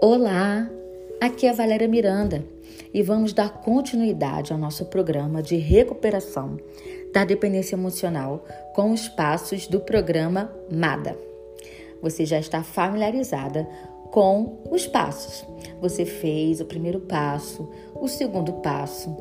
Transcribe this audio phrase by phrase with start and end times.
[0.00, 0.70] Olá,
[1.20, 2.44] aqui é a Valéria Miranda
[2.94, 6.56] e vamos dar continuidade ao nosso programa de recuperação
[7.12, 8.44] da dependência emocional
[8.76, 11.18] com os passos do programa MADA.
[12.00, 13.68] Você já está familiarizada
[14.10, 15.44] com os passos.
[15.80, 19.16] Você fez o primeiro passo, o segundo passo.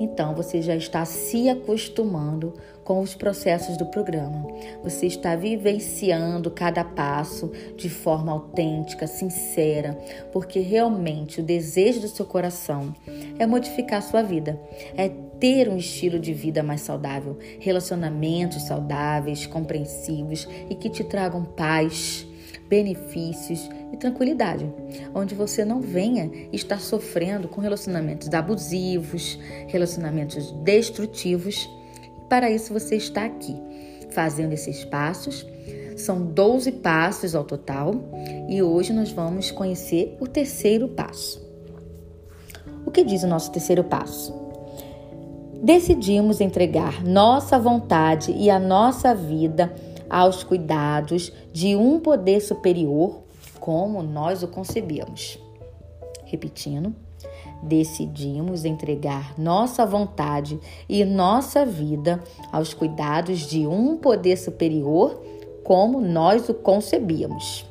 [0.00, 4.46] Então você já está se acostumando com os processos do programa.
[4.82, 9.96] Você está vivenciando cada passo de forma autêntica, sincera,
[10.32, 12.94] porque realmente o desejo do seu coração
[13.38, 14.60] é modificar a sua vida,
[14.96, 21.44] é ter um estilo de vida mais saudável, relacionamentos saudáveis, compreensivos e que te tragam
[21.44, 22.26] paz
[22.70, 24.72] benefícios e tranquilidade,
[25.12, 31.68] onde você não venha estar sofrendo com relacionamentos abusivos, relacionamentos destrutivos.
[32.28, 33.56] Para isso você está aqui,
[34.10, 35.44] fazendo esses passos.
[35.96, 37.92] São 12 passos ao total
[38.48, 41.44] e hoje nós vamos conhecer o terceiro passo.
[42.86, 44.32] O que diz o nosso terceiro passo?
[45.62, 49.74] Decidimos entregar nossa vontade e a nossa vida
[50.10, 53.20] aos cuidados de um poder superior,
[53.60, 55.38] como nós o concebemos.
[56.24, 56.92] Repetindo,
[57.62, 65.22] decidimos entregar nossa vontade e nossa vida aos cuidados de um poder superior,
[65.62, 67.64] como nós o concebíamos.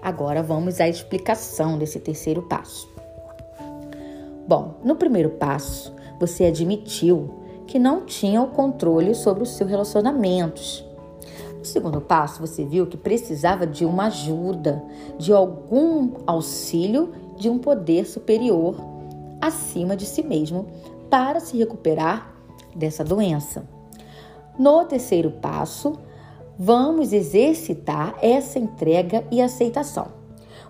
[0.00, 2.88] Agora vamos à explicação desse terceiro passo.
[4.46, 7.34] Bom, no primeiro passo, você admitiu
[7.66, 10.84] que não tinha o controle sobre os seus relacionamentos
[11.64, 14.84] no segundo passo, você viu que precisava de uma ajuda,
[15.18, 18.76] de algum auxílio de um poder superior
[19.40, 20.66] acima de si mesmo
[21.08, 22.34] para se recuperar
[22.76, 23.66] dessa doença.
[24.58, 25.94] No terceiro passo,
[26.58, 30.08] vamos exercitar essa entrega e aceitação.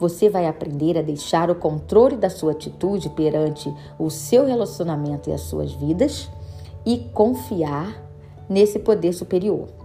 [0.00, 5.34] Você vai aprender a deixar o controle da sua atitude perante o seu relacionamento e
[5.34, 6.30] as suas vidas
[6.86, 8.02] e confiar
[8.48, 9.77] nesse poder superior.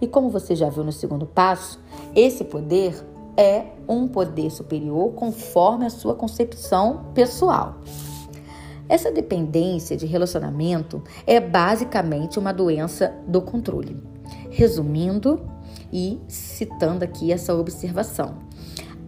[0.00, 1.80] E como você já viu no segundo passo,
[2.14, 2.94] esse poder
[3.36, 7.78] é um poder superior conforme a sua concepção pessoal.
[8.88, 13.96] Essa dependência de relacionamento é basicamente uma doença do controle.
[14.50, 15.40] Resumindo
[15.92, 18.36] e citando aqui essa observação,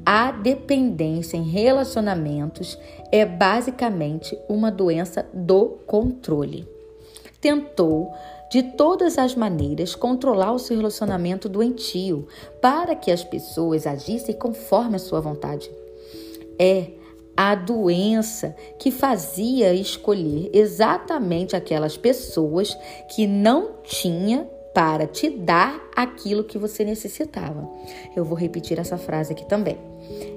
[0.07, 2.79] a dependência em relacionamentos
[3.11, 6.69] é basicamente uma doença do controle.
[7.41, 8.13] Tentou
[8.51, 12.27] de todas as maneiras controlar o seu relacionamento doentio
[12.61, 15.71] para que as pessoas agissem conforme a sua vontade.
[16.59, 16.89] É
[17.37, 22.77] a doença que fazia escolher exatamente aquelas pessoas
[23.15, 27.69] que não tinha para te dar aquilo que você necessitava.
[28.15, 29.79] Eu vou repetir essa frase aqui também.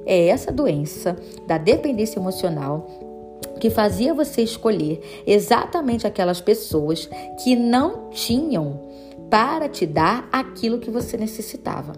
[0.05, 2.87] É essa doença da dependência emocional
[3.59, 7.09] que fazia você escolher exatamente aquelas pessoas
[7.43, 8.87] que não tinham
[9.29, 11.93] para te dar aquilo que você necessitava.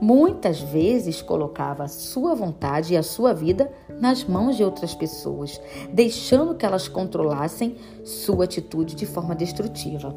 [0.00, 3.70] Muitas vezes colocava a sua vontade e a sua vida
[4.00, 5.60] nas mãos de outras pessoas,
[5.92, 10.14] deixando que elas controlassem sua atitude de forma destrutiva.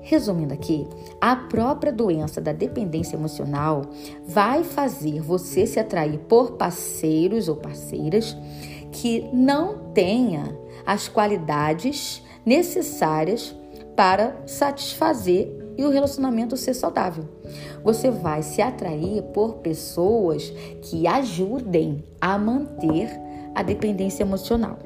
[0.00, 0.88] Resumindo aqui,
[1.20, 3.82] a própria doença da dependência emocional
[4.26, 8.34] vai fazer você se atrair por parceiros ou parceiras
[8.92, 10.56] que não tenha
[10.86, 13.54] as qualidades necessárias
[13.94, 17.24] para satisfazer e o relacionamento ser saudável.
[17.84, 23.08] Você vai se atrair por pessoas que ajudem a manter
[23.54, 24.78] a dependência emocional.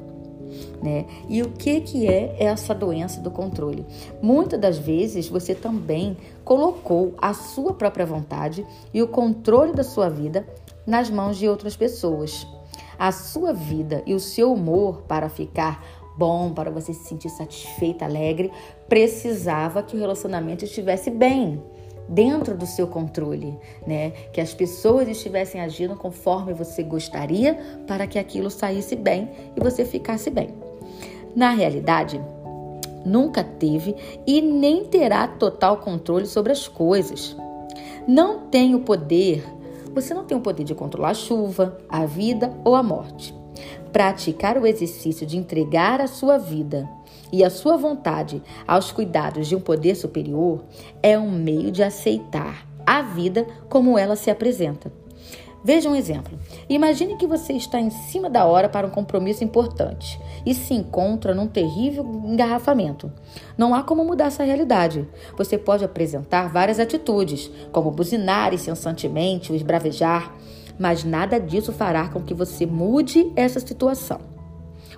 [0.81, 1.05] Né?
[1.27, 3.85] E o que, que é essa doença do controle?
[4.21, 10.09] Muitas das vezes você também colocou a sua própria vontade e o controle da sua
[10.09, 10.45] vida
[10.85, 12.45] nas mãos de outras pessoas
[12.97, 15.83] a sua vida e o seu humor para ficar
[16.17, 18.51] bom, para você se sentir satisfeita, alegre,
[18.87, 21.61] precisava que o relacionamento estivesse bem,
[22.07, 23.57] dentro do seu controle,
[23.87, 24.11] né?
[24.31, 27.55] Que as pessoas estivessem agindo conforme você gostaria
[27.87, 30.49] para que aquilo saísse bem e você ficasse bem.
[31.35, 32.21] Na realidade,
[33.05, 33.95] nunca teve
[34.27, 37.35] e nem terá total controle sobre as coisas.
[38.07, 39.43] Não tem o poder
[39.93, 43.33] você não tem o poder de controlar a chuva, a vida ou a morte.
[43.91, 46.89] Praticar o exercício de entregar a sua vida
[47.31, 50.63] e a sua vontade aos cuidados de um poder superior
[51.01, 54.91] é um meio de aceitar a vida como ela se apresenta
[55.63, 56.37] Veja um exemplo.
[56.67, 61.33] Imagine que você está em cima da hora para um compromisso importante e se encontra
[61.33, 63.09] num terrível engarrafamento.
[63.57, 65.07] Não há como mudar essa realidade.
[65.37, 70.33] Você pode apresentar várias atitudes, como buzinar incessantemente ou esbravejar,
[70.77, 74.19] mas nada disso fará com que você mude essa situação.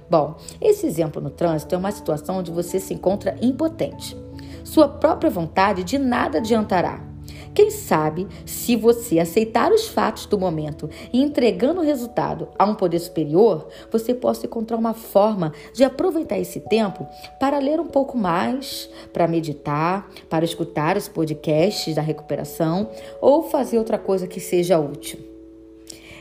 [0.09, 4.17] Bom, esse exemplo no trânsito é uma situação onde você se encontra impotente.
[4.63, 7.14] Sua própria vontade de nada adiantará.
[7.55, 12.75] Quem sabe, se você aceitar os fatos do momento e entregando o resultado a um
[12.75, 17.07] poder superior, você possa encontrar uma forma de aproveitar esse tempo
[17.39, 22.89] para ler um pouco mais, para meditar, para escutar os podcasts da recuperação
[23.21, 25.19] ou fazer outra coisa que seja útil.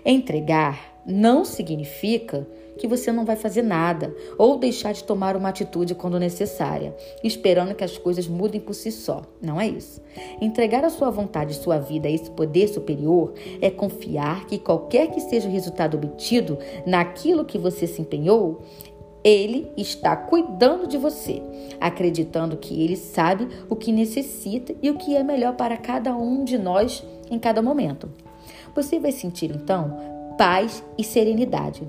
[0.07, 2.47] Entregar não significa
[2.79, 7.75] que você não vai fazer nada ou deixar de tomar uma atitude quando necessária, esperando
[7.75, 9.23] que as coisas mudem por si só.
[9.41, 10.01] Não é isso.
[10.41, 15.11] Entregar a sua vontade e sua vida a esse poder superior é confiar que qualquer
[15.11, 18.63] que seja o resultado obtido naquilo que você se empenhou,
[19.23, 21.43] ele está cuidando de você,
[21.81, 26.45] acreditando que ele sabe o que necessita e o que é melhor para cada um
[26.45, 28.11] de nós em cada momento.
[28.75, 31.87] Você vai sentir então paz e serenidade,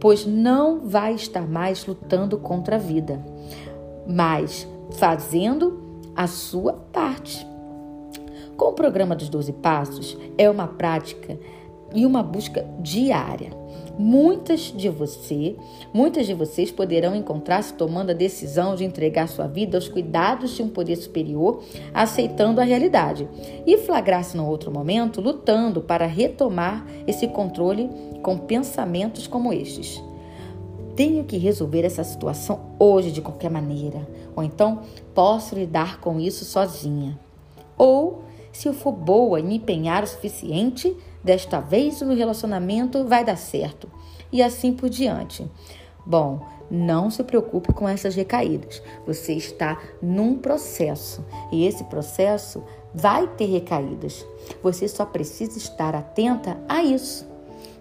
[0.00, 3.24] pois não vai estar mais lutando contra a vida,
[4.06, 5.82] mas fazendo
[6.14, 7.46] a sua parte.
[8.56, 11.38] Com o programa dos 12 Passos, é uma prática
[11.94, 13.50] e uma busca diária.
[13.96, 15.56] Muitas de você,
[15.92, 20.62] muitas de vocês poderão encontrar-se tomando a decisão de entregar sua vida aos cuidados de
[20.62, 21.62] um poder superior,
[21.92, 23.28] aceitando a realidade,
[23.64, 27.88] e flagrar-se no outro momento lutando para retomar esse controle
[28.20, 30.02] com pensamentos como estes.
[30.96, 34.82] Tenho que resolver essa situação hoje de qualquer maneira, ou então
[35.14, 37.18] posso lidar com isso sozinha.
[37.78, 43.24] Ou, se eu for boa e me empenhar o suficiente, Desta vez o relacionamento vai
[43.24, 43.88] dar certo.
[44.30, 45.50] E assim por diante.
[46.04, 48.82] Bom, não se preocupe com essas recaídas.
[49.06, 52.62] Você está num processo e esse processo
[52.94, 54.26] vai ter recaídas.
[54.62, 57.26] Você só precisa estar atenta a isso.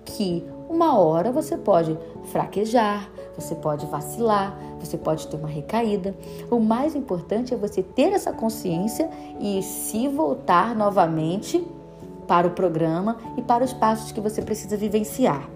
[0.05, 6.15] Que uma hora você pode fraquejar, você pode vacilar, você pode ter uma recaída.
[6.49, 11.65] O mais importante é você ter essa consciência e se voltar novamente
[12.33, 15.47] para o programa e para os passos que você precisa vivenciar.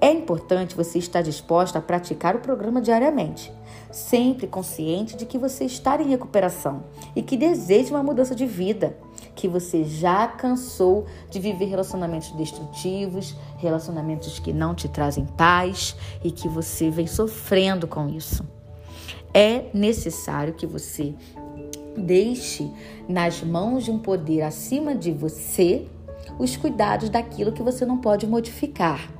[0.00, 3.52] É importante você estar disposta a praticar o programa diariamente,
[3.92, 6.82] sempre consciente de que você está em recuperação
[7.14, 8.96] e que deseja uma mudança de vida,
[9.36, 15.94] que você já cansou de viver relacionamentos destrutivos, relacionamentos que não te trazem paz
[16.24, 18.44] e que você vem sofrendo com isso.
[19.32, 21.14] É necessário que você
[21.98, 22.70] Deixe
[23.08, 25.86] nas mãos de um poder acima de você
[26.38, 29.10] os cuidados daquilo que você não pode modificar.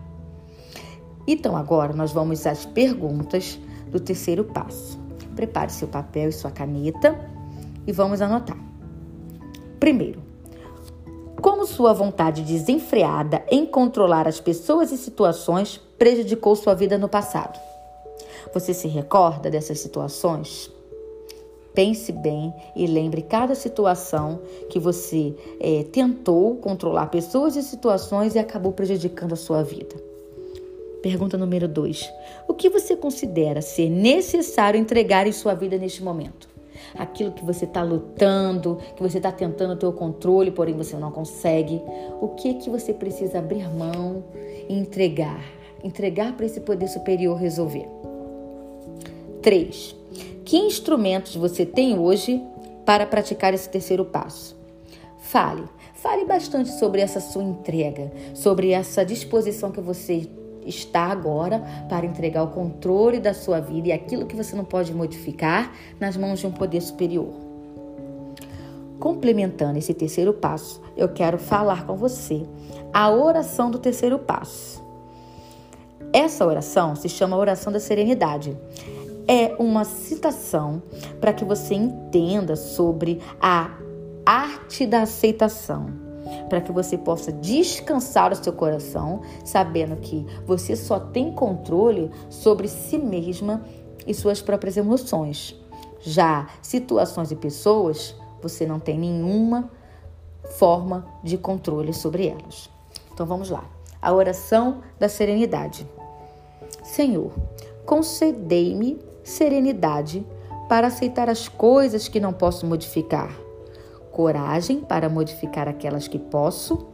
[1.26, 3.58] Então, agora nós vamos às perguntas
[3.90, 4.98] do terceiro passo.
[5.34, 7.18] Prepare seu papel e sua caneta
[7.86, 8.56] e vamos anotar.
[9.78, 10.22] Primeiro,
[11.40, 17.58] como sua vontade desenfreada em controlar as pessoas e situações prejudicou sua vida no passado?
[18.52, 20.70] Você se recorda dessas situações?
[21.74, 28.38] Pense bem e lembre cada situação que você é, tentou controlar pessoas e situações e
[28.38, 29.94] acabou prejudicando a sua vida.
[31.02, 32.12] Pergunta número 2.
[32.48, 36.48] O que você considera ser necessário entregar em sua vida neste momento?
[36.96, 41.12] Aquilo que você está lutando, que você está tentando ter o controle, porém você não
[41.12, 41.80] consegue.
[42.20, 44.24] O que que você precisa abrir mão
[44.68, 45.44] e entregar?
[45.84, 47.86] Entregar para esse poder superior resolver.
[49.42, 49.97] 3.
[50.48, 52.42] Que instrumentos você tem hoje
[52.86, 54.56] para praticar esse terceiro passo?
[55.18, 60.26] Fale, fale bastante sobre essa sua entrega, sobre essa disposição que você
[60.64, 64.90] está agora para entregar o controle da sua vida e aquilo que você não pode
[64.94, 67.28] modificar nas mãos de um poder superior.
[68.98, 72.46] Complementando esse terceiro passo, eu quero falar com você
[72.90, 74.82] a oração do terceiro passo.
[76.10, 78.56] Essa oração se chama oração da serenidade
[79.28, 80.82] é uma citação
[81.20, 83.78] para que você entenda sobre a
[84.24, 85.90] arte da aceitação,
[86.48, 92.68] para que você possa descansar o seu coração, sabendo que você só tem controle sobre
[92.68, 93.62] si mesma
[94.06, 95.54] e suas próprias emoções.
[96.00, 99.70] Já situações e pessoas, você não tem nenhuma
[100.56, 102.70] forma de controle sobre elas.
[103.12, 103.64] Então vamos lá.
[104.00, 105.86] A oração da serenidade.
[106.82, 107.32] Senhor,
[107.84, 110.26] concedei-me serenidade
[110.68, 113.30] para aceitar as coisas que não posso modificar,
[114.10, 116.86] coragem para modificar aquelas que posso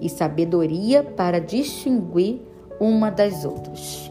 [0.00, 2.40] e sabedoria para distinguir
[2.80, 4.10] uma das outras.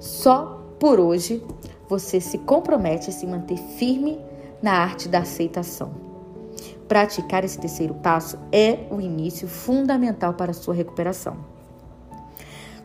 [0.00, 1.42] Só por hoje
[1.88, 4.18] você se compromete a se manter firme
[4.62, 5.92] na arte da aceitação.
[6.88, 11.51] Praticar esse terceiro passo é o início fundamental para a sua recuperação.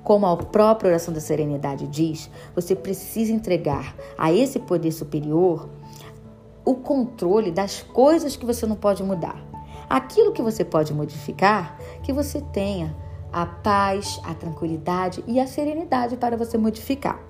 [0.07, 5.67] Como a própria oração da serenidade diz, você precisa entregar a esse poder superior
[6.63, 9.35] o controle das coisas que você não pode mudar.
[9.89, 12.95] Aquilo que você pode modificar, que você tenha
[13.33, 17.21] a paz, a tranquilidade e a serenidade para você modificar.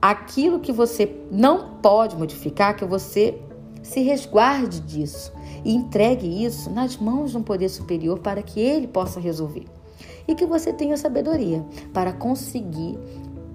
[0.00, 3.42] Aquilo que você não pode modificar, que você
[3.82, 5.32] se resguarde disso
[5.64, 9.79] e entregue isso nas mãos de um poder superior para que ele possa resolver.
[10.26, 12.98] E que você tenha sabedoria para conseguir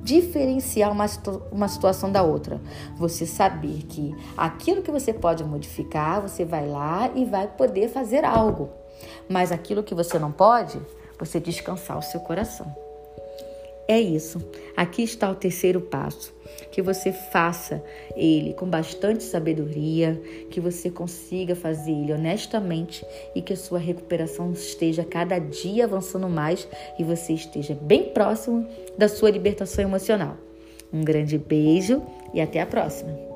[0.04, 1.06] diferenciar uma,
[1.52, 2.62] uma situação da outra.
[2.96, 8.24] Você saber que aquilo que você pode modificar, você vai lá e vai poder fazer
[8.24, 8.70] algo.
[9.28, 10.80] Mas aquilo que você não pode,
[11.20, 12.85] você descansar o seu coração.
[13.88, 14.42] É isso.
[14.76, 16.34] Aqui está o terceiro passo.
[16.72, 17.84] Que você faça
[18.16, 24.52] ele com bastante sabedoria, que você consiga fazer ele honestamente e que a sua recuperação
[24.52, 26.68] esteja cada dia avançando mais
[27.00, 30.38] e você esteja bem próximo da sua libertação emocional.
[30.92, 32.02] Um grande beijo
[32.34, 33.35] e até a próxima!